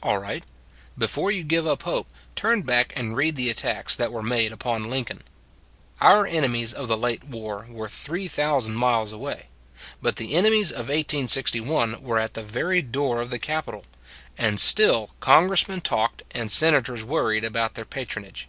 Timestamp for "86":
10.98-11.54